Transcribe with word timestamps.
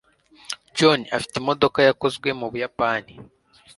john 0.77 0.99
afite 1.17 1.35
imodoka 1.37 1.79
yakozwe 1.87 2.27
mu 2.39 2.45
buyapani 2.51 3.13